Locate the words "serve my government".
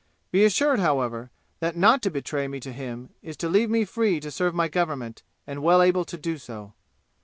4.31-5.21